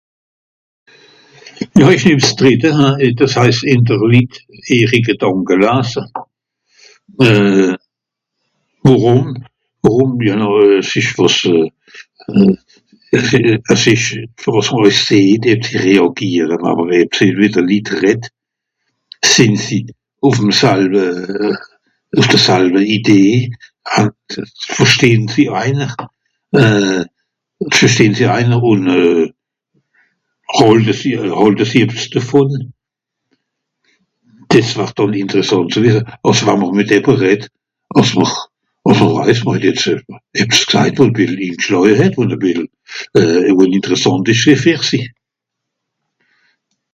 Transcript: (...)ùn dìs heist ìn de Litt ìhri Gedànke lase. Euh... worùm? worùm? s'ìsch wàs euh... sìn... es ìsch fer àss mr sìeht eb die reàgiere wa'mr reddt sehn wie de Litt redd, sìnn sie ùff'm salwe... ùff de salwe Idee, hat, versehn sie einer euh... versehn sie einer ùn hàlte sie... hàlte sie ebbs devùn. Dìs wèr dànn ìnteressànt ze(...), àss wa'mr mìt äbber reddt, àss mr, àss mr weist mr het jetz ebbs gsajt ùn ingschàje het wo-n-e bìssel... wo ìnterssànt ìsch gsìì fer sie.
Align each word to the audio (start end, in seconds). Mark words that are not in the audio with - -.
(...)ùn 1.83 1.91
dìs 3.21 3.35
heist 3.39 3.65
ìn 3.73 3.83
de 3.89 3.95
Litt 4.11 4.33
ìhri 4.77 4.99
Gedànke 5.07 5.55
lase. 5.63 6.01
Euh... 7.27 7.75
worùm? 8.87 9.21
worùm? 9.83 10.11
s'ìsch 10.89 11.11
wàs 11.19 11.37
euh... 11.51 11.67
sìn... 13.29 13.47
es 13.73 13.83
ìsch 13.93 14.09
fer 14.41 14.55
àss 14.61 14.69
mr 14.77 14.93
sìeht 15.05 15.43
eb 15.53 15.61
die 15.69 15.81
reàgiere 15.85 16.55
wa'mr 16.63 16.87
reddt 16.93 17.15
sehn 17.21 17.35
wie 17.41 17.49
de 17.57 17.61
Litt 17.69 17.89
redd, 18.03 18.25
sìnn 19.33 19.55
sie 19.65 19.83
ùff'm 20.29 20.51
salwe... 20.61 21.05
ùff 22.19 22.27
de 22.33 22.37
salwe 22.47 22.81
Idee, 22.97 23.35
hat, 23.97 24.25
versehn 24.79 25.23
sie 25.35 25.47
einer 25.63 25.91
euh... 26.61 27.03
versehn 27.81 28.13
sie 28.17 28.29
einer 28.39 28.61
ùn 28.71 28.83
hàlte 30.61 30.93
sie... 30.99 31.11
hàlte 31.39 31.65
sie 31.71 31.81
ebbs 31.85 32.05
devùn. 32.13 32.51
Dìs 34.51 34.71
wèr 34.77 34.89
dànn 34.97 35.13
ìnteressànt 35.21 35.71
ze(...), 35.77 35.99
àss 36.29 36.41
wa'mr 36.47 36.71
mìt 36.77 36.91
äbber 36.97 37.17
reddt, 37.23 37.45
àss 37.99 38.11
mr, 38.19 38.31
àss 38.87 38.97
mr 39.03 39.13
weist 39.17 39.43
mr 39.47 39.55
het 39.57 39.65
jetz 39.67 39.85
ebbs 40.43 40.59
gsajt 40.73 40.99
ùn 41.05 41.13
ingschàje 41.47 41.93
het 42.01 42.13
wo-n-e 42.19 42.37
bìssel... 42.41 42.67
wo 43.55 43.63
ìnterssànt 43.75 44.31
ìsch 44.33 44.43
gsìì 44.49 44.57
fer 44.65 44.81
sie. 44.89 45.05